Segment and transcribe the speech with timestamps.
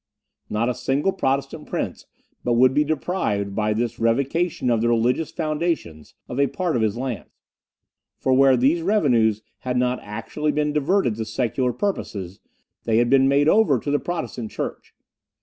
[0.49, 2.07] Not a single Protestant prince
[2.43, 6.81] but would be deprived, by this revocation of the religious foundations, of a part of
[6.81, 7.29] his lands;
[8.17, 12.39] for where these revenues had not actually been diverted to secular purposes
[12.83, 14.95] they had been made over to the Protestant church.